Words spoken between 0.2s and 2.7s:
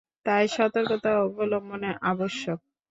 তাই সতর্কতা অবলম্বন আবশ্যক।